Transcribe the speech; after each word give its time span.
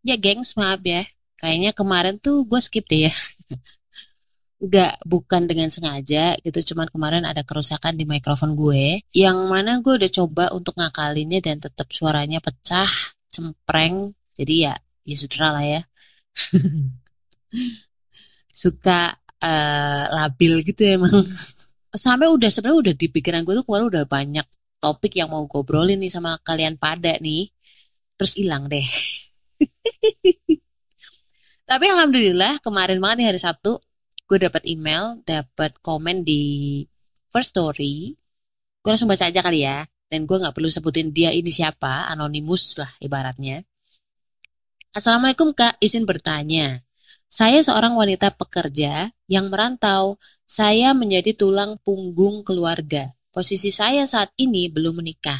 Ya 0.00 0.16
gengs 0.16 0.56
maaf 0.56 0.80
ya. 0.84 1.04
Kayaknya 1.40 1.72
kemarin 1.72 2.16
tuh 2.20 2.44
gue 2.44 2.60
skip 2.60 2.84
deh 2.88 3.08
ya. 3.08 3.12
Gak 4.60 5.00
bukan 5.08 5.48
dengan 5.48 5.72
sengaja 5.72 6.36
gitu, 6.44 6.72
cuman 6.72 6.92
kemarin 6.92 7.24
ada 7.24 7.40
kerusakan 7.40 7.96
di 7.96 8.04
mikrofon 8.04 8.52
gue. 8.52 9.00
Yang 9.16 9.38
mana 9.48 9.80
gue 9.80 9.96
udah 9.96 10.10
coba 10.12 10.44
untuk 10.52 10.76
ngakalinnya 10.76 11.40
dan 11.40 11.56
tetap 11.64 11.88
suaranya 11.88 12.44
pecah, 12.44 12.92
cempreng. 13.32 14.12
Jadi 14.36 14.68
ya, 14.68 14.76
ya 15.08 15.16
sudah 15.16 15.48
lah 15.56 15.64
ya. 15.64 15.80
Suka 18.60 19.16
uh, 19.40 20.04
labil 20.12 20.60
gitu 20.68 20.84
emang. 20.84 21.24
Sampai 22.04 22.28
udah 22.28 22.52
sebenarnya 22.52 22.92
udah 22.92 22.94
di 23.00 23.06
pikiran 23.08 23.42
gue 23.48 23.56
tuh 23.56 23.64
kemarin 23.64 23.88
udah 23.88 24.04
banyak 24.04 24.46
topik 24.76 25.16
yang 25.16 25.32
mau 25.32 25.48
gue 25.48 25.56
obrolin 25.56 25.96
nih 26.00 26.12
sama 26.12 26.36
kalian 26.44 26.76
pada 26.76 27.16
nih. 27.16 27.48
Terus 28.20 28.36
hilang 28.36 28.68
deh. 28.68 28.84
Tapi 31.70 31.84
alhamdulillah 31.86 32.58
kemarin 32.62 32.98
banget 32.98 33.16
nih 33.22 33.28
hari 33.30 33.40
Sabtu 33.40 33.78
gue 34.30 34.38
dapat 34.38 34.62
email, 34.70 35.18
dapat 35.26 35.74
komen 35.82 36.22
di 36.22 36.86
First 37.34 37.58
Story. 37.58 38.14
Gue 38.78 38.90
langsung 38.94 39.10
baca 39.10 39.26
aja 39.26 39.42
kali 39.42 39.66
ya. 39.66 39.82
Dan 40.06 40.22
gue 40.22 40.38
nggak 40.38 40.54
perlu 40.54 40.70
sebutin 40.70 41.10
dia 41.10 41.34
ini 41.34 41.50
siapa, 41.50 42.06
anonimus 42.06 42.78
lah 42.78 42.90
ibaratnya. 43.02 43.66
Assalamualaikum 44.94 45.50
kak, 45.50 45.78
izin 45.82 46.06
bertanya. 46.06 46.82
Saya 47.30 47.62
seorang 47.62 47.94
wanita 47.94 48.34
pekerja 48.34 49.10
yang 49.26 49.50
merantau. 49.50 50.18
Saya 50.46 50.94
menjadi 50.94 51.34
tulang 51.34 51.78
punggung 51.82 52.42
keluarga. 52.42 53.14
Posisi 53.30 53.70
saya 53.70 54.02
saat 54.06 54.34
ini 54.34 54.66
belum 54.66 54.98
menikah 54.98 55.38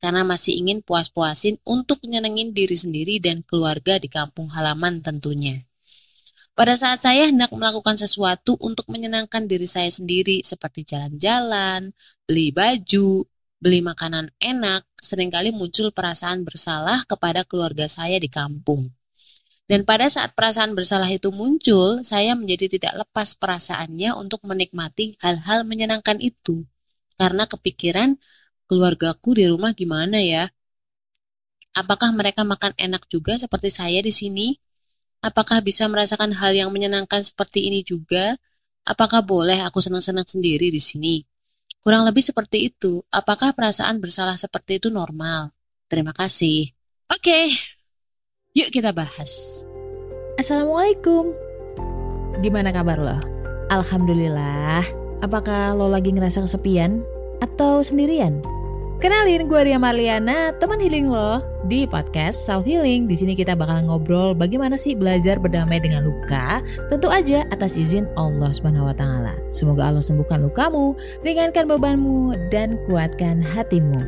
karena 0.00 0.24
masih 0.24 0.56
ingin 0.56 0.80
puas-puasin 0.80 1.60
untuk 1.68 2.00
nyenengin 2.08 2.56
diri 2.56 2.74
sendiri 2.74 3.20
dan 3.20 3.44
keluarga 3.44 4.00
di 4.00 4.08
kampung 4.08 4.48
halaman 4.50 5.04
tentunya. 5.04 5.62
Pada 6.56 6.74
saat 6.74 7.00
saya 7.04 7.28
hendak 7.28 7.52
melakukan 7.54 7.96
sesuatu 7.96 8.56
untuk 8.60 8.88
menyenangkan 8.90 9.46
diri 9.46 9.68
saya 9.68 9.88
sendiri 9.88 10.42
seperti 10.42 10.84
jalan-jalan, 10.88 11.92
beli 12.26 12.50
baju, 12.50 13.24
beli 13.60 13.80
makanan 13.84 14.32
enak, 14.40 14.88
sering 14.98 15.28
kali 15.28 15.52
muncul 15.52 15.92
perasaan 15.92 16.42
bersalah 16.44 17.04
kepada 17.04 17.44
keluarga 17.44 17.86
saya 17.86 18.16
di 18.16 18.28
kampung. 18.28 18.92
Dan 19.70 19.86
pada 19.86 20.10
saat 20.10 20.34
perasaan 20.34 20.74
bersalah 20.74 21.06
itu 21.06 21.30
muncul, 21.30 22.02
saya 22.02 22.34
menjadi 22.34 22.66
tidak 22.66 23.06
lepas 23.06 23.38
perasaannya 23.38 24.18
untuk 24.18 24.42
menikmati 24.42 25.14
hal-hal 25.22 25.62
menyenangkan 25.62 26.18
itu. 26.18 26.66
Karena 27.14 27.46
kepikiran 27.46 28.18
keluargaku 28.70 29.34
di 29.34 29.50
rumah 29.50 29.74
gimana 29.74 30.22
ya? 30.22 30.46
Apakah 31.74 32.14
mereka 32.14 32.46
makan 32.46 32.70
enak 32.78 33.10
juga 33.10 33.34
seperti 33.34 33.74
saya 33.74 33.98
di 33.98 34.14
sini? 34.14 34.54
Apakah 35.26 35.58
bisa 35.58 35.90
merasakan 35.90 36.30
hal 36.38 36.54
yang 36.54 36.70
menyenangkan 36.70 37.18
seperti 37.26 37.66
ini 37.66 37.82
juga? 37.82 38.38
Apakah 38.86 39.26
boleh 39.26 39.58
aku 39.66 39.82
senang-senang 39.82 40.24
sendiri 40.24 40.70
di 40.70 40.78
sini? 40.78 41.26
Kurang 41.82 42.06
lebih 42.06 42.22
seperti 42.22 42.70
itu. 42.70 43.02
Apakah 43.10 43.52
perasaan 43.52 43.98
bersalah 43.98 44.38
seperti 44.38 44.78
itu 44.78 44.88
normal? 44.88 45.50
Terima 45.90 46.14
kasih. 46.14 46.70
Oke, 47.10 47.26
okay. 47.26 47.46
yuk 48.54 48.70
kita 48.70 48.94
bahas. 48.94 49.64
Assalamualaikum. 50.38 51.34
Gimana 52.40 52.70
kabar 52.70 52.96
lo? 53.02 53.18
Alhamdulillah. 53.68 54.86
Apakah 55.20 55.76
lo 55.76 55.90
lagi 55.90 56.14
ngerasa 56.14 56.46
kesepian 56.46 57.04
atau 57.44 57.84
sendirian? 57.84 58.40
Kenalin, 59.00 59.48
gue 59.48 59.56
Ria 59.64 59.80
Marliana, 59.80 60.52
teman 60.60 60.76
healing 60.76 61.08
lo 61.08 61.40
di 61.64 61.88
podcast 61.88 62.44
Self 62.44 62.68
Healing. 62.68 63.08
Di 63.08 63.16
sini 63.16 63.32
kita 63.32 63.56
bakal 63.56 63.88
ngobrol 63.88 64.36
bagaimana 64.36 64.76
sih 64.76 64.92
belajar 64.92 65.40
berdamai 65.40 65.80
dengan 65.80 66.04
luka, 66.04 66.60
tentu 66.92 67.08
aja 67.08 67.48
atas 67.48 67.80
izin 67.80 68.04
Allah 68.20 68.52
Subhanahu 68.52 68.84
wa 68.84 68.92
taala. 68.92 69.32
Semoga 69.48 69.88
Allah 69.88 70.04
sembuhkan 70.04 70.44
lukamu, 70.44 70.92
ringankan 71.24 71.64
bebanmu 71.64 72.36
dan 72.52 72.76
kuatkan 72.84 73.40
hatimu. 73.40 74.04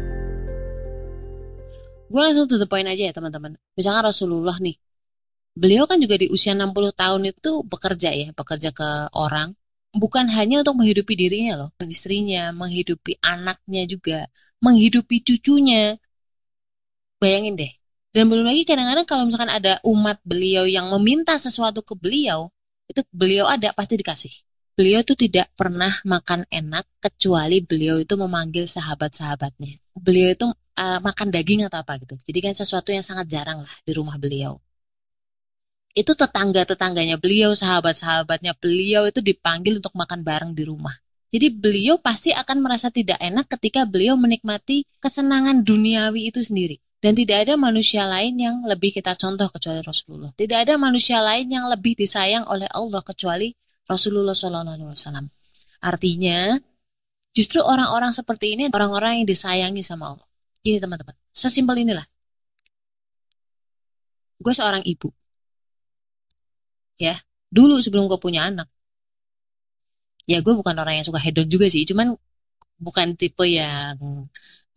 Gue 2.13 2.21
langsung 2.21 2.45
to 2.45 2.61
the 2.61 2.69
point 2.69 2.85
aja 2.85 3.09
ya, 3.09 3.17
teman-teman. 3.17 3.57
Misalkan 3.73 4.05
Rasulullah 4.05 4.61
nih. 4.61 4.77
Beliau 5.57 5.89
kan 5.89 6.05
juga 6.05 6.21
di 6.21 6.29
usia 6.29 6.53
60 6.53 6.69
tahun 6.93 7.33
itu 7.33 7.65
bekerja 7.65 8.13
ya, 8.13 8.29
bekerja 8.37 8.77
ke 8.77 9.09
orang 9.17 9.57
bukan 9.97 10.29
hanya 10.37 10.61
untuk 10.61 10.77
menghidupi 10.81 11.17
dirinya 11.17 11.65
loh, 11.65 11.71
istrinya, 11.85 12.53
menghidupi 12.53 13.21
anaknya 13.21 13.89
juga 13.89 14.29
menghidupi 14.63 15.21
cucunya. 15.27 15.99
Bayangin 17.19 17.59
deh. 17.59 17.73
Dan 18.13 18.29
belum 18.29 18.45
lagi 18.45 18.63
kadang-kadang 18.69 19.07
kalau 19.09 19.25
misalkan 19.27 19.51
ada 19.51 19.81
umat 19.89 20.21
beliau 20.23 20.69
yang 20.69 20.87
meminta 20.95 21.35
sesuatu 21.41 21.81
ke 21.81 21.97
beliau, 21.97 22.53
itu 22.87 23.01
beliau 23.11 23.49
ada 23.49 23.73
pasti 23.73 23.97
dikasih. 23.97 24.33
Beliau 24.73 25.05
itu 25.05 25.13
tidak 25.17 25.53
pernah 25.53 25.93
makan 26.05 26.49
enak 26.49 26.89
kecuali 27.01 27.61
beliau 27.61 28.01
itu 28.01 28.17
memanggil 28.17 28.65
sahabat-sahabatnya. 28.65 29.81
Beliau 29.93 30.33
itu 30.33 30.47
uh, 30.49 31.01
makan 31.01 31.29
daging 31.29 31.69
atau 31.69 31.85
apa 31.85 32.01
gitu. 32.01 32.17
Jadi 32.21 32.39
kan 32.41 32.53
sesuatu 32.57 32.89
yang 32.93 33.05
sangat 33.05 33.29
jarang 33.29 33.65
lah 33.65 33.75
di 33.85 33.93
rumah 33.93 34.17
beliau. 34.17 34.57
Itu 35.93 36.17
tetangga-tetangganya 36.17 37.21
beliau, 37.21 37.53
sahabat-sahabatnya 37.53 38.57
beliau 38.57 39.05
itu 39.05 39.21
dipanggil 39.21 39.77
untuk 39.77 39.93
makan 39.93 40.25
bareng 40.25 40.53
di 40.57 40.65
rumah. 40.65 40.97
Jadi 41.33 41.49
beliau 41.49 41.97
pasti 41.97 42.29
akan 42.37 42.61
merasa 42.61 42.93
tidak 42.93 43.17
enak 43.17 43.49
ketika 43.57 43.89
beliau 43.89 44.21
menikmati 44.21 44.85
kesenangan 45.01 45.65
duniawi 45.65 46.29
itu 46.29 46.45
sendiri. 46.45 46.77
Dan 47.03 47.19
tidak 47.19 47.49
ada 47.49 47.59
manusia 47.59 48.07
lain 48.07 48.39
yang 48.39 48.63
lebih 48.63 48.95
kita 48.95 49.17
contoh 49.19 49.51
kecuali 49.51 49.83
Rasulullah. 49.83 50.31
Tidak 50.39 50.55
ada 50.55 50.79
manusia 50.79 51.19
lain 51.19 51.51
yang 51.51 51.67
lebih 51.67 51.99
disayang 51.99 52.47
oleh 52.47 52.69
Allah 52.71 53.03
kecuali 53.03 53.51
Rasulullah 53.91 54.37
SAW. 54.37 55.27
Artinya, 55.83 56.55
justru 57.35 57.59
orang-orang 57.59 58.15
seperti 58.15 58.55
ini 58.55 58.71
orang-orang 58.71 59.19
yang 59.19 59.27
disayangi 59.27 59.83
sama 59.83 60.15
Allah. 60.15 60.27
Gini 60.63 60.79
teman-teman, 60.79 61.19
sesimpel 61.35 61.83
inilah. 61.83 62.07
Gue 64.39 64.55
seorang 64.55 64.87
ibu. 64.87 65.11
Ya, 67.03 67.19
dulu 67.51 67.83
sebelum 67.83 68.07
gue 68.07 68.21
punya 68.23 68.47
anak, 68.47 68.71
ya 70.27 70.39
gue 70.45 70.55
bukan 70.55 70.75
orang 70.79 71.03
yang 71.03 71.07
suka 71.07 71.19
hedon 71.19 71.49
juga 71.51 71.67
sih 71.67 71.83
cuman 71.83 72.15
bukan 72.83 73.15
tipe 73.15 73.47
yang 73.47 73.97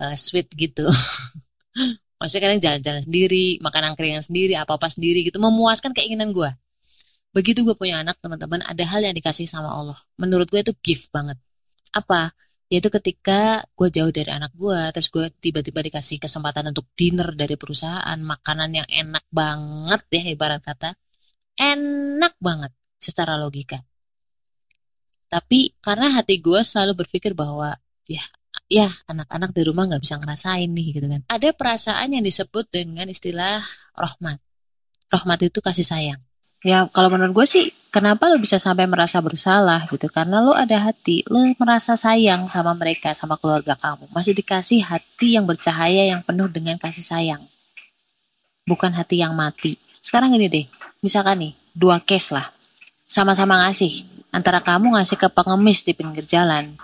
uh, 0.01 0.15
sweet 0.15 0.49
gitu. 0.53 0.85
Maksudnya 2.21 2.43
kadang 2.47 2.61
jalan-jalan 2.63 3.01
sendiri 3.03 3.59
makan 3.59 3.91
angkringan 3.93 4.23
sendiri 4.23 4.55
apa-apa 4.55 4.87
sendiri 4.87 5.25
gitu 5.27 5.41
memuaskan 5.41 5.91
keinginan 5.91 6.31
gue. 6.31 6.47
Begitu 7.35 7.67
gue 7.67 7.75
punya 7.75 7.99
anak 7.99 8.15
teman-teman 8.23 8.63
ada 8.63 8.83
hal 8.87 9.03
yang 9.03 9.15
dikasih 9.17 9.49
sama 9.49 9.67
Allah. 9.73 9.99
Menurut 10.15 10.47
gue 10.47 10.63
itu 10.63 10.73
gift 10.79 11.11
banget. 11.11 11.35
Apa? 11.91 12.31
Yaitu 12.71 12.87
ketika 12.89 13.61
gue 13.75 13.89
jauh 13.91 14.09
dari 14.09 14.31
anak 14.31 14.55
gue 14.55 14.79
terus 14.95 15.11
gue 15.11 15.27
tiba-tiba 15.43 15.83
dikasih 15.83 16.17
kesempatan 16.17 16.71
untuk 16.71 16.87
dinner 16.95 17.35
dari 17.35 17.59
perusahaan 17.59 18.17
makanan 18.17 18.69
yang 18.73 18.87
enak 18.87 19.25
banget 19.29 20.01
ya 20.09 20.23
ibarat 20.31 20.61
kata. 20.63 20.95
Enak 21.59 22.39
banget 22.39 22.71
secara 22.95 23.35
logika 23.35 23.83
tapi 25.27 25.73
karena 25.81 26.11
hati 26.13 26.39
gue 26.39 26.61
selalu 26.61 27.05
berpikir 27.05 27.33
bahwa 27.33 27.75
ya 28.05 28.23
ya 28.71 28.89
anak-anak 29.09 29.51
di 29.53 29.61
rumah 29.65 29.85
nggak 29.89 30.03
bisa 30.03 30.15
ngerasain 30.17 30.69
nih 30.71 30.87
gitu 30.95 31.07
kan. 31.09 31.21
Ada 31.29 31.53
perasaan 31.53 32.15
yang 32.15 32.23
disebut 32.25 32.69
dengan 32.71 33.05
istilah 33.09 33.61
rahmat. 33.93 34.41
Rahmat 35.11 35.39
itu 35.45 35.59
kasih 35.61 35.85
sayang. 35.85 36.21
Ya 36.65 36.89
kalau 36.89 37.13
menurut 37.13 37.43
gue 37.43 37.45
sih 37.45 37.65
kenapa 37.93 38.25
lo 38.25 38.41
bisa 38.41 38.57
sampai 38.57 38.89
merasa 38.89 39.21
bersalah 39.21 39.85
gitu? 39.85 40.09
Karena 40.09 40.41
lo 40.41 40.57
ada 40.57 40.81
hati 40.81 41.21
lo 41.29 41.45
merasa 41.61 41.93
sayang 41.93 42.49
sama 42.49 42.73
mereka 42.73 43.13
sama 43.13 43.37
keluarga 43.37 43.77
kamu. 43.77 44.09
Masih 44.09 44.33
dikasih 44.33 44.81
hati 44.81 45.37
yang 45.37 45.45
bercahaya 45.45 46.09
yang 46.09 46.25
penuh 46.25 46.49
dengan 46.49 46.81
kasih 46.81 47.05
sayang. 47.05 47.43
Bukan 48.65 48.97
hati 48.97 49.21
yang 49.21 49.37
mati. 49.37 49.77
Sekarang 50.01 50.33
ini 50.33 50.49
deh 50.49 50.65
misalkan 51.05 51.45
nih 51.45 51.53
dua 51.77 52.01
case 52.01 52.33
lah. 52.33 52.49
Sama-sama 53.05 53.61
ngasih 53.61 54.14
antara 54.35 54.59
kamu 54.59 54.99
ngasih 54.99 55.15
ke 55.15 55.31
pengemis 55.31 55.87
di 55.87 55.95
pinggir 55.95 56.27
jalan 56.27 56.75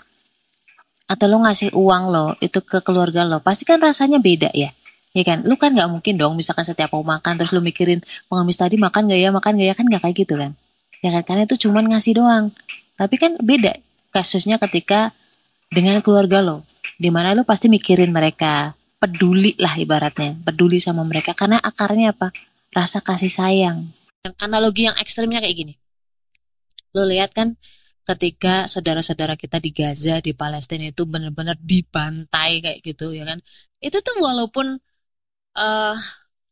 atau 1.11 1.27
lo 1.27 1.43
ngasih 1.43 1.75
uang 1.75 2.03
lo 2.07 2.39
itu 2.39 2.63
ke 2.63 2.79
keluarga 2.79 3.27
lo 3.27 3.43
pasti 3.43 3.67
kan 3.67 3.83
rasanya 3.83 4.23
beda 4.23 4.47
ya. 4.55 4.71
Ya 5.11 5.27
kan? 5.27 5.43
Lu 5.43 5.59
kan 5.59 5.75
nggak 5.75 5.91
mungkin 5.91 6.15
dong 6.15 6.39
misalkan 6.39 6.63
setiap 6.63 6.95
mau 6.95 7.03
makan 7.03 7.35
terus 7.35 7.51
lu 7.51 7.59
mikirin 7.59 7.99
pengemis 8.31 8.55
tadi 8.55 8.79
makan 8.79 9.11
gak 9.11 9.19
ya? 9.19 9.27
Makan 9.35 9.51
gak 9.59 9.67
ya? 9.67 9.75
Kan 9.75 9.85
nggak 9.91 10.01
kayak 10.07 10.15
gitu 10.23 10.39
kan? 10.39 10.55
Ya 11.03 11.11
kan? 11.11 11.23
Karena 11.27 11.43
itu 11.43 11.67
cuman 11.67 11.83
ngasih 11.91 12.15
doang. 12.15 12.55
Tapi 12.95 13.19
kan 13.19 13.35
beda 13.43 13.75
kasusnya 14.15 14.55
ketika 14.55 15.11
dengan 15.67 15.99
keluarga 15.99 16.39
lo 16.39 16.63
di 16.95 17.11
mana 17.11 17.35
lo 17.35 17.43
pasti 17.43 17.67
mikirin 17.67 18.07
mereka 18.15 18.71
peduli 19.03 19.51
lah 19.59 19.75
ibaratnya 19.75 20.39
peduli 20.47 20.79
sama 20.79 21.03
mereka. 21.03 21.35
Karena 21.35 21.59
akarnya 21.59 22.15
apa? 22.15 22.31
Rasa 22.71 23.03
kasih 23.03 23.27
sayang. 23.27 23.91
Analogi 24.39 24.87
yang 24.87 24.95
ekstrimnya 24.95 25.43
kayak 25.43 25.59
gini 25.59 25.80
Lo 26.95 27.07
lihat 27.07 27.31
kan 27.35 27.55
ketika 28.01 28.65
saudara-saudara 28.65 29.37
kita 29.37 29.61
di 29.61 29.71
Gaza 29.71 30.19
di 30.19 30.33
Palestina 30.33 30.89
itu 30.89 31.05
benar-benar 31.05 31.53
dibantai 31.61 32.57
kayak 32.59 32.79
gitu 32.81 33.13
ya 33.13 33.23
kan 33.29 33.37
itu 33.77 33.97
tuh 34.01 34.17
walaupun 34.17 34.81
uh, 35.57 35.97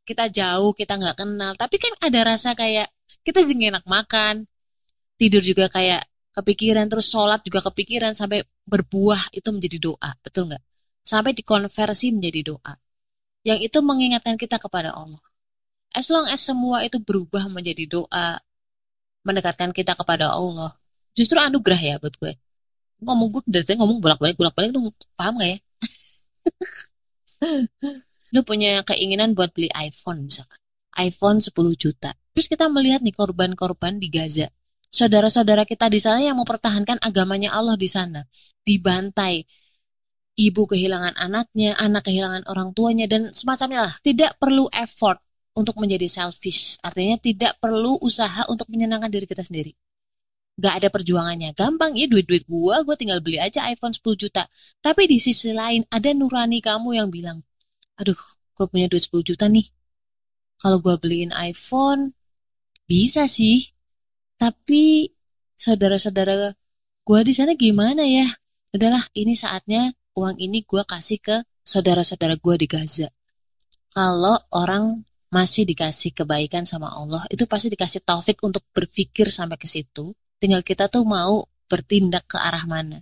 kita 0.09 0.25
jauh, 0.33 0.73
kita 0.73 0.97
nggak 0.97 1.17
kenal, 1.21 1.53
tapi 1.53 1.77
kan 1.77 1.93
ada 2.01 2.33
rasa 2.33 2.57
kayak 2.57 2.89
kita 3.21 3.45
jadi 3.45 3.77
enak 3.77 3.85
makan, 3.85 4.49
tidur 5.21 5.45
juga 5.45 5.69
kayak 5.69 6.01
kepikiran, 6.33 6.89
terus 6.89 7.13
sholat 7.13 7.45
juga 7.45 7.61
kepikiran 7.69 8.17
sampai 8.17 8.41
berbuah 8.65 9.29
itu 9.37 9.49
menjadi 9.53 9.77
doa, 9.77 10.09
betul 10.25 10.49
nggak? 10.49 10.63
Sampai 11.05 11.37
dikonversi 11.37 12.09
menjadi 12.17 12.41
doa. 12.53 12.73
Yang 13.45 13.69
itu 13.69 13.79
mengingatkan 13.85 14.35
kita 14.35 14.57
kepada 14.57 14.97
Allah. 14.97 15.21
As 15.93 16.09
long 16.09 16.25
as 16.29 16.41
semua 16.41 16.81
itu 16.85 16.97
berubah 17.01 17.45
menjadi 17.49 17.85
doa, 17.85 18.41
mendekatkan 19.23 19.75
kita 19.75 19.93
kepada 19.95 20.31
Allah, 20.31 20.75
justru 21.13 21.37
anugerah 21.39 21.79
ya 21.79 21.95
buat 21.99 22.15
gue. 22.19 22.33
Ngomong 22.99 23.27
gue 23.31 23.41
dari 23.47 23.63
ngomong 23.75 23.99
bolak-balik, 24.03 24.35
bolak-balik, 24.35 24.69
lu 24.75 24.91
paham 25.15 25.39
gak 25.39 25.49
ya? 25.55 25.57
lu 28.35 28.41
punya 28.43 28.83
keinginan 28.83 29.33
buat 29.33 29.55
beli 29.55 29.71
iPhone 29.73 30.27
misalkan. 30.27 30.59
iPhone 30.99 31.39
10 31.39 31.55
juta. 31.79 32.11
Terus 32.35 32.47
kita 32.51 32.67
melihat 32.67 32.99
nih 32.99 33.15
korban-korban 33.15 33.99
di 33.99 34.11
Gaza. 34.11 34.51
Saudara-saudara 34.89 35.63
kita 35.63 35.87
di 35.87 36.01
sana 36.01 36.19
yang 36.19 36.35
mempertahankan 36.41 36.99
agamanya 36.99 37.53
Allah 37.55 37.77
di 37.77 37.87
sana. 37.87 38.25
Dibantai. 38.65 39.45
Ibu 40.39 40.71
kehilangan 40.71 41.19
anaknya, 41.19 41.75
anak 41.75 42.07
kehilangan 42.07 42.47
orang 42.47 42.71
tuanya, 42.71 43.05
dan 43.11 43.35
semacamnya 43.35 43.91
lah. 43.91 43.93
Tidak 43.99 44.39
perlu 44.39 44.71
effort 44.71 45.19
untuk 45.55 45.75
menjadi 45.81 46.05
selfish. 46.05 46.77
Artinya 46.81 47.17
tidak 47.17 47.57
perlu 47.57 47.97
usaha 48.01 48.45
untuk 48.49 48.69
menyenangkan 48.69 49.09
diri 49.09 49.25
kita 49.25 49.45
sendiri. 49.45 49.73
Gak 50.59 50.83
ada 50.83 50.87
perjuangannya. 50.91 51.55
Gampang 51.55 51.95
ya 51.95 52.05
duit-duit 52.05 52.43
gua, 52.43 52.83
gua 52.83 52.99
tinggal 52.99 53.23
beli 53.23 53.39
aja 53.39 53.63
iPhone 53.71 53.95
10 53.95 54.03
juta. 54.19 54.43
Tapi 54.83 55.07
di 55.07 55.17
sisi 55.17 55.55
lain 55.55 55.87
ada 55.87 56.11
nurani 56.11 56.59
kamu 56.59 56.99
yang 56.99 57.07
bilang, 57.07 57.39
aduh, 57.95 58.19
gue 58.59 58.65
punya 58.67 58.91
duit 58.91 59.03
10 59.07 59.23
juta 59.23 59.47
nih. 59.47 59.71
Kalau 60.59 60.83
gue 60.83 60.95
beliin 60.99 61.31
iPhone, 61.31 62.11
bisa 62.83 63.23
sih. 63.31 63.71
Tapi 64.35 65.07
saudara-saudara 65.55 66.51
gue 67.07 67.19
di 67.23 67.31
sana 67.31 67.55
gimana 67.55 68.03
ya? 68.03 68.27
Udahlah, 68.75 69.07
ini 69.15 69.31
saatnya 69.31 69.95
uang 70.19 70.35
ini 70.35 70.67
gue 70.67 70.83
kasih 70.83 71.23
ke 71.23 71.35
saudara-saudara 71.63 72.35
gue 72.35 72.55
di 72.59 72.67
Gaza. 72.67 73.07
Kalau 73.95 74.35
orang 74.51 75.07
masih 75.29 75.63
dikasih 75.65 76.13
kebaikan 76.13 76.65
sama 76.65 76.89
Allah, 76.89 77.21
itu 77.29 77.45
pasti 77.45 77.69
dikasih 77.69 78.01
taufik 78.01 78.41
untuk 78.41 78.65
berpikir 78.73 79.29
sampai 79.29 79.57
ke 79.61 79.69
situ. 79.69 80.13
Tinggal 80.41 80.65
kita 80.65 80.89
tuh 80.89 81.05
mau 81.05 81.45
bertindak 81.69 82.25
ke 82.25 82.37
arah 82.41 82.65
mana. 82.65 82.97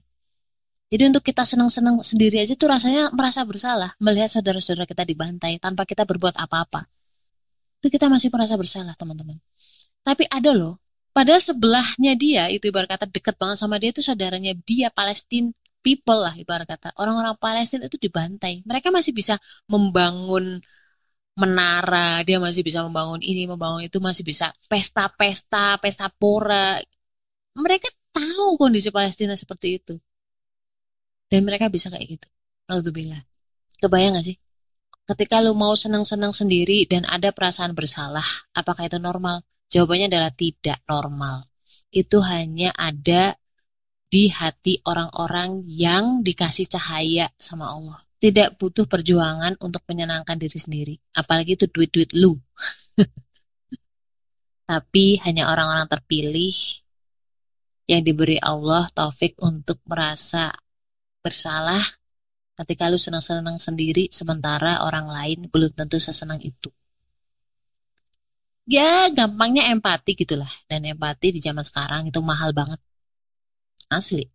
Jadi 0.88 1.04
untuk 1.12 1.24
kita 1.24 1.44
senang-senang 1.44 2.00
sendiri 2.00 2.40
aja 2.40 2.56
tuh 2.56 2.72
rasanya 2.72 3.12
merasa 3.12 3.44
bersalah 3.44 3.92
melihat 4.00 4.32
saudara-saudara 4.32 4.88
kita 4.88 5.04
dibantai 5.04 5.60
tanpa 5.60 5.84
kita 5.84 6.08
berbuat 6.08 6.40
apa-apa. 6.40 6.88
Itu 7.84 7.92
kita 7.92 8.08
masih 8.08 8.32
merasa 8.32 8.56
bersalah 8.56 8.96
teman-teman. 8.96 9.36
Tapi 10.04 10.24
ada 10.32 10.56
loh, 10.56 10.80
pada 11.12 11.36
sebelahnya 11.44 12.16
dia 12.16 12.48
itu 12.48 12.72
ibarat 12.72 12.88
kata 12.96 13.12
dekat 13.12 13.36
banget 13.36 13.58
sama 13.60 13.76
dia 13.82 13.92
itu 13.92 14.00
saudaranya 14.00 14.56
dia 14.64 14.88
Palestine 14.88 15.52
people 15.84 16.24
lah 16.24 16.36
ibarat 16.40 16.68
kata. 16.68 16.96
Orang-orang 16.96 17.36
Palestina 17.36 17.92
itu 17.92 18.00
dibantai. 18.00 18.64
Mereka 18.64 18.88
masih 18.88 19.12
bisa 19.12 19.36
membangun 19.68 20.64
menara, 21.38 22.26
dia 22.26 22.42
masih 22.42 22.66
bisa 22.66 22.82
membangun 22.82 23.22
ini, 23.22 23.46
membangun 23.46 23.86
itu, 23.86 24.02
masih 24.02 24.26
bisa 24.26 24.50
pesta-pesta, 24.66 25.78
pesta 25.78 26.10
pora. 26.10 26.82
Mereka 27.54 27.88
tahu 28.10 28.58
kondisi 28.58 28.90
Palestina 28.90 29.38
seperti 29.38 29.78
itu. 29.78 29.96
Dan 31.30 31.46
mereka 31.46 31.70
bisa 31.70 31.94
kayak 31.94 32.18
gitu. 32.18 32.28
Alhamdulillah. 32.66 33.22
Kebayang 33.78 34.18
gak 34.18 34.34
sih? 34.34 34.38
Ketika 35.08 35.40
lu 35.40 35.54
mau 35.54 35.78
senang-senang 35.78 36.34
sendiri 36.34 36.90
dan 36.90 37.06
ada 37.06 37.30
perasaan 37.32 37.78
bersalah 37.78 38.26
apakah 38.58 38.90
itu 38.90 38.98
normal? 38.98 39.46
Jawabannya 39.70 40.10
adalah 40.10 40.34
tidak 40.34 40.82
normal. 40.90 41.48
Itu 41.94 42.20
hanya 42.26 42.74
ada 42.76 43.38
di 44.10 44.28
hati 44.34 44.82
orang-orang 44.84 45.64
yang 45.68 46.26
dikasih 46.26 46.68
cahaya 46.68 47.28
sama 47.40 47.72
Allah 47.72 48.07
tidak 48.18 48.58
butuh 48.58 48.90
perjuangan 48.90 49.56
untuk 49.62 49.86
menyenangkan 49.86 50.38
diri 50.42 50.58
sendiri 50.58 50.96
apalagi 51.14 51.54
itu 51.54 51.70
duit-duit 51.70 52.12
lu 52.18 52.38
tapi 54.70 55.22
hanya 55.24 55.50
orang-orang 55.54 55.88
terpilih 55.88 56.54
yang 57.88 58.04
diberi 58.04 58.36
Allah 58.44 58.84
taufik 58.92 59.40
untuk 59.40 59.80
merasa 59.88 60.52
bersalah 61.24 61.80
ketika 62.60 62.92
lu 62.92 63.00
senang-senang 63.00 63.56
sendiri 63.62 64.12
sementara 64.12 64.84
orang 64.84 65.08
lain 65.08 65.40
belum 65.48 65.72
tentu 65.72 65.96
sesenang 66.02 66.44
itu. 66.44 66.68
Ya 68.68 69.08
gampangnya 69.08 69.72
empati 69.72 70.12
gitulah 70.20 70.52
dan 70.68 70.84
empati 70.84 71.32
di 71.32 71.40
zaman 71.40 71.64
sekarang 71.64 72.12
itu 72.12 72.20
mahal 72.20 72.52
banget. 72.52 72.80
Asli. 73.88 74.28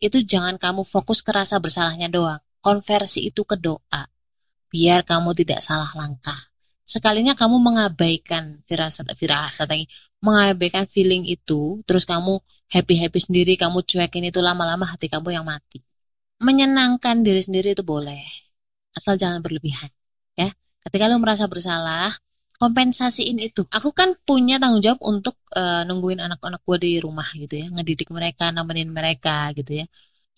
Itu 0.00 0.24
jangan 0.24 0.56
kamu 0.56 0.80
fokus 0.88 1.20
ke 1.20 1.28
rasa 1.32 1.60
bersalahnya 1.60 2.08
doang. 2.08 2.40
Konversi 2.64 3.28
itu 3.28 3.44
ke 3.44 3.60
doa. 3.60 4.08
Biar 4.72 5.04
kamu 5.04 5.36
tidak 5.36 5.60
salah 5.60 5.92
langkah. 5.92 6.40
Sekalinya 6.84 7.36
kamu 7.36 7.60
mengabaikan 7.60 8.64
firasat 8.64 9.12
firasat 9.12 9.68
lagi, 9.68 9.84
mengabaikan 10.24 10.88
feeling 10.88 11.28
itu, 11.28 11.84
terus 11.84 12.08
kamu 12.08 12.40
happy-happy 12.72 13.20
sendiri, 13.20 13.52
kamu 13.60 13.84
cuekin 13.84 14.24
itu 14.32 14.40
lama-lama 14.40 14.88
hati 14.88 15.12
kamu 15.12 15.36
yang 15.36 15.44
mati. 15.44 15.84
Menyenangkan 16.40 17.20
diri 17.20 17.44
sendiri 17.44 17.76
itu 17.76 17.84
boleh. 17.84 18.24
Asal 18.96 19.20
jangan 19.20 19.44
berlebihan 19.44 19.92
ya. 20.38 20.48
Ketika 20.84 21.08
lo 21.12 21.20
merasa 21.20 21.44
bersalah 21.44 22.16
kompensasiin 22.58 23.38
itu. 23.42 23.66
Aku 23.68 23.90
kan 23.90 24.14
punya 24.22 24.56
tanggung 24.62 24.80
jawab 24.80 25.00
untuk 25.02 25.36
uh, 25.52 25.82
nungguin 25.84 26.22
anak-anak 26.22 26.62
gue 26.62 26.78
di 26.80 26.92
rumah 27.02 27.26
gitu 27.34 27.60
ya. 27.60 27.66
Ngedidik 27.68 28.08
mereka 28.14 28.54
nemenin 28.54 28.88
mereka 28.88 29.50
gitu 29.56 29.82
ya. 29.82 29.86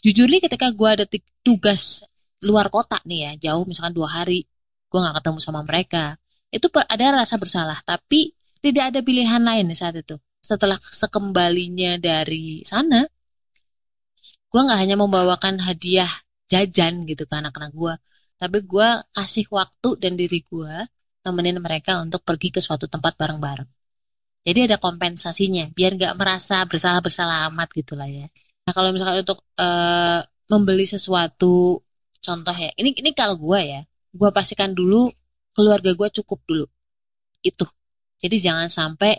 Jujur 0.00 0.26
nih 0.30 0.42
ketika 0.44 0.70
gue 0.72 0.88
ada 0.88 1.04
tugas 1.44 2.02
luar 2.46 2.70
kota 2.70 3.02
nih 3.02 3.18
ya 3.18 3.32
jauh 3.50 3.66
misalkan 3.66 3.92
dua 3.98 4.08
hari 4.22 4.46
gue 4.86 4.98
nggak 5.02 5.16
ketemu 5.22 5.38
sama 5.42 5.60
mereka. 5.66 6.14
Itu 6.54 6.70
ada 6.72 7.04
rasa 7.22 7.36
bersalah 7.42 7.78
tapi 7.82 8.32
tidak 8.62 8.94
ada 8.94 9.00
pilihan 9.02 9.42
lain 9.42 9.66
saat 9.74 9.98
itu. 9.98 10.16
Setelah 10.38 10.78
sekembalinya 10.78 11.98
dari 11.98 12.62
sana 12.62 13.02
gue 14.46 14.60
nggak 14.62 14.78
hanya 14.78 14.96
membawakan 14.96 15.60
hadiah 15.66 16.08
jajan 16.46 17.02
gitu 17.10 17.26
ke 17.26 17.34
anak-anak 17.34 17.74
gue 17.74 17.94
tapi 18.38 18.58
gue 18.62 18.88
kasih 19.16 19.48
waktu 19.50 19.88
dan 19.98 20.14
diri 20.14 20.44
gue 20.44 20.74
nemenin 21.26 21.58
mereka 21.58 21.98
untuk 21.98 22.22
pergi 22.22 22.54
ke 22.54 22.60
suatu 22.62 22.86
tempat 22.86 23.18
bareng-bareng. 23.18 23.66
Jadi 24.46 24.70
ada 24.70 24.76
kompensasinya 24.78 25.66
biar 25.74 25.98
nggak 25.98 26.14
merasa 26.14 26.62
bersalah-bersalah 26.62 27.50
amat 27.50 27.68
gitu 27.74 27.98
lah 27.98 28.06
ya. 28.06 28.30
Nah 28.62 28.72
kalau 28.76 28.94
misalkan 28.94 29.26
untuk 29.26 29.42
uh, 29.58 30.22
membeli 30.46 30.86
sesuatu 30.86 31.82
contoh 32.26 32.56
ya 32.58 32.74
ini 32.74 32.90
ini 32.98 33.14
kalau 33.14 33.38
gue 33.38 33.60
ya 33.62 33.80
gue 34.10 34.30
pastikan 34.34 34.74
dulu 34.74 35.06
keluarga 35.54 35.94
gue 35.94 36.08
cukup 36.20 36.42
dulu. 36.44 36.66
Itu. 37.40 37.64
Jadi 38.18 38.36
jangan 38.42 38.66
sampai 38.66 39.16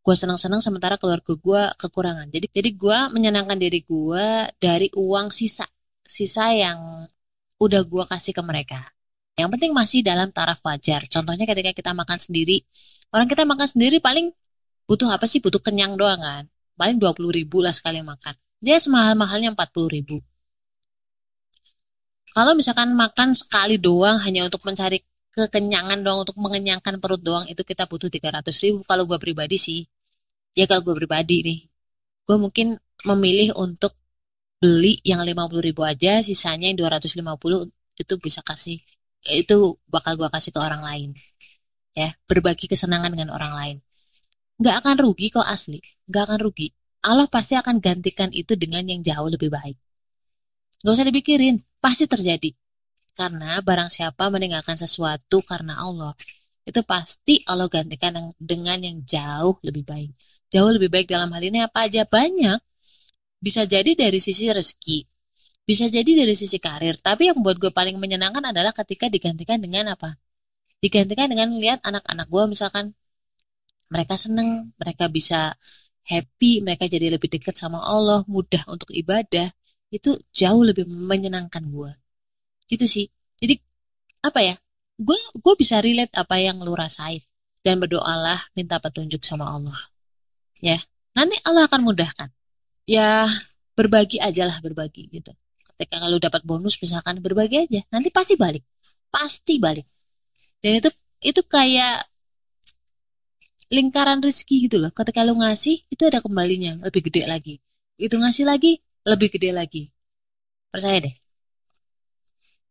gue 0.00 0.14
senang-senang 0.14 0.60
sementara 0.62 1.00
keluarga 1.00 1.32
gue 1.34 1.62
kekurangan. 1.80 2.28
Jadi 2.28 2.46
jadi 2.52 2.70
gue 2.76 2.98
menyenangkan 3.16 3.56
diri 3.56 3.80
gue 3.82 4.26
dari 4.60 4.92
uang 4.92 5.32
sisa 5.32 5.64
sisa 6.04 6.52
yang 6.52 7.08
udah 7.58 7.82
gue 7.86 8.04
kasih 8.06 8.36
ke 8.36 8.42
mereka. 8.44 8.80
Yang 9.38 9.56
penting 9.56 9.72
masih 9.72 10.00
dalam 10.04 10.28
taraf 10.30 10.60
wajar. 10.62 11.06
Contohnya 11.08 11.48
ketika 11.48 11.72
kita 11.72 11.90
makan 11.96 12.18
sendiri 12.20 12.62
orang 13.10 13.26
kita 13.26 13.42
makan 13.48 13.66
sendiri 13.66 13.98
paling 13.98 14.30
butuh 14.86 15.10
apa 15.10 15.24
sih? 15.26 15.40
Butuh 15.42 15.62
kenyang 15.62 15.98
doang 15.98 16.20
kan? 16.20 16.44
Paling 16.78 17.00
dua 17.00 17.16
puluh 17.16 17.34
ribu 17.34 17.64
lah 17.64 17.74
sekali 17.74 18.04
makan. 18.04 18.36
Dia 18.60 18.76
semahal-mahalnya 18.76 19.56
empat 19.56 19.72
puluh 19.72 19.88
ribu 19.88 20.20
kalau 22.30 22.52
misalkan 22.54 22.94
makan 22.94 23.34
sekali 23.34 23.76
doang 23.80 24.22
hanya 24.22 24.46
untuk 24.46 24.62
mencari 24.62 25.02
kekenyangan 25.34 26.02
doang 26.02 26.26
untuk 26.26 26.38
mengenyangkan 26.38 26.98
perut 27.02 27.22
doang 27.22 27.46
itu 27.46 27.62
kita 27.62 27.86
butuh 27.86 28.10
300 28.10 28.42
ribu. 28.66 28.82
Kalau 28.86 29.04
gue 29.06 29.18
pribadi 29.18 29.56
sih. 29.58 29.80
Ya 30.58 30.66
kalau 30.70 30.82
gue 30.86 30.94
pribadi 30.94 31.42
nih. 31.42 31.58
Gue 32.26 32.36
mungkin 32.38 32.78
memilih 33.06 33.54
untuk 33.58 33.94
beli 34.60 35.00
yang 35.06 35.22
50 35.24 35.58
ribu 35.64 35.82
aja 35.86 36.20
sisanya 36.20 36.68
yang 36.70 36.78
250 36.84 37.70
itu 37.96 38.14
bisa 38.20 38.44
kasih 38.44 38.78
itu 39.28 39.76
bakal 39.88 40.16
gue 40.20 40.28
kasih 40.32 40.50
ke 40.54 40.60
orang 40.60 40.82
lain. 40.84 41.10
Ya 41.96 42.14
berbagi 42.30 42.70
kesenangan 42.70 43.10
dengan 43.14 43.34
orang 43.34 43.52
lain. 43.54 43.76
Nggak 44.60 44.76
akan 44.84 44.96
rugi 45.02 45.26
kok 45.34 45.46
asli. 45.46 45.80
Nggak 46.06 46.22
akan 46.30 46.38
rugi. 46.46 46.68
Allah 47.00 47.26
pasti 47.26 47.56
akan 47.56 47.80
gantikan 47.80 48.28
itu 48.30 48.54
dengan 48.54 48.84
yang 48.84 49.00
jauh 49.00 49.28
lebih 49.32 49.48
baik. 49.48 49.76
Gak 50.84 50.92
usah 50.96 51.08
dipikirin 51.08 51.60
pasti 51.82 52.04
terjadi 52.06 52.50
karena 53.18 53.58
barang 53.60 53.90
siapa 53.90 54.30
meninggalkan 54.32 54.76
sesuatu 54.78 55.42
karena 55.44 55.80
Allah, 55.82 56.12
itu 56.68 56.80
pasti 56.86 57.42
Allah 57.50 57.66
gantikan 57.68 58.30
dengan 58.40 58.78
yang 58.80 59.02
jauh 59.04 59.58
lebih 59.66 59.84
baik. 59.84 60.10
Jauh 60.52 60.70
lebih 60.76 60.90
baik 60.92 61.06
dalam 61.10 61.30
hal 61.34 61.42
ini 61.42 61.58
apa 61.64 61.86
aja? 61.86 62.06
Banyak. 62.06 62.58
Bisa 63.40 63.64
jadi 63.64 63.96
dari 63.96 64.20
sisi 64.20 64.52
rezeki, 64.52 64.98
bisa 65.64 65.88
jadi 65.88 66.10
dari 66.24 66.34
sisi 66.36 66.60
karir. 66.60 67.00
Tapi 67.00 67.32
yang 67.32 67.40
buat 67.40 67.56
gue 67.56 67.72
paling 67.72 67.96
menyenangkan 67.96 68.52
adalah 68.52 68.72
ketika 68.76 69.08
digantikan 69.08 69.58
dengan 69.64 69.96
apa? 69.96 70.16
digantikan 70.80 71.28
dengan 71.28 71.52
lihat 71.60 71.84
anak-anak 71.84 72.26
gue 72.32 72.44
misalkan 72.48 72.84
mereka 73.92 74.16
seneng 74.16 74.72
mereka 74.80 75.12
bisa 75.12 75.54
happy 76.08 76.64
mereka 76.64 76.88
jadi 76.88 77.12
lebih 77.14 77.28
dekat 77.28 77.54
sama 77.54 77.84
Allah 77.84 78.24
mudah 78.24 78.64
untuk 78.72 78.88
ibadah 78.96 79.52
itu 79.90 80.16
jauh 80.30 80.62
lebih 80.62 80.86
menyenangkan 80.86 81.66
gue 81.66 81.90
itu 82.70 82.86
sih. 82.86 83.06
Jadi 83.42 83.58
apa 84.22 84.40
ya 84.40 84.54
gue 85.00 85.18
gue 85.36 85.54
bisa 85.58 85.82
relate 85.82 86.14
apa 86.14 86.38
yang 86.38 86.62
lu 86.62 86.72
rasain 86.76 87.20
dan 87.66 87.82
berdoalah 87.82 88.38
minta 88.54 88.78
petunjuk 88.78 89.20
sama 89.26 89.50
Allah. 89.50 89.76
Ya 90.62 90.78
nanti 91.12 91.36
Allah 91.44 91.66
akan 91.66 91.82
mudahkan. 91.84 92.30
Ya 92.86 93.26
berbagi 93.74 94.22
aja 94.22 94.46
lah 94.46 94.62
berbagi 94.62 95.10
gitu. 95.10 95.34
Ketika 95.74 95.98
kalau 95.98 96.20
dapat 96.22 96.44
bonus 96.46 96.78
misalkan 96.78 97.18
berbagi 97.18 97.66
aja 97.66 97.80
nanti 97.90 98.08
pasti 98.14 98.38
balik. 98.38 98.62
Pasti 99.10 99.58
balik. 99.58 99.84
Dan 100.62 100.78
itu 100.78 100.90
itu 101.20 101.42
kayak 101.44 102.06
lingkaran 103.70 104.22
rezeki 104.22 104.70
gitu 104.70 104.76
loh. 104.78 104.92
Ketika 104.94 105.26
lu 105.26 105.38
ngasih 105.40 105.90
itu 105.90 106.02
ada 106.06 106.22
kembalinya 106.22 106.78
lebih 106.86 107.10
gede 107.10 107.26
lagi. 107.26 107.54
Itu 107.96 108.16
ngasih 108.20 108.48
lagi 108.48 108.80
lebih 109.06 109.28
gede 109.34 109.50
lagi. 109.54 109.82
Percaya 110.70 110.98
deh. 111.02 111.14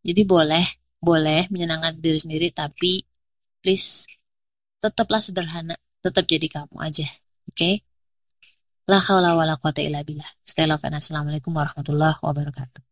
Jadi 0.05 0.21
boleh 0.23 0.65
boleh 0.99 1.47
menyenangkan 1.47 1.95
diri 1.99 2.19
sendiri 2.19 2.47
tapi 2.51 3.03
please 3.63 4.03
tetaplah 4.83 5.23
sederhana 5.23 5.75
tetap 6.03 6.27
jadi 6.27 6.47
kamu 6.47 6.75
aja 6.79 7.07
oke? 7.47 7.55
Okay? 7.55 7.73
la 8.89 8.97
haula 8.97 9.37
wala 9.37 9.53
quwata 9.61 9.85
illa 9.85 10.01
billah. 10.01 10.27
Stay 10.41 10.65
love 10.65 10.81
and 10.87 10.97
assalamualaikum 10.97 11.53
warahmatullahi 11.53 12.17
wabarakatuh 12.25 12.88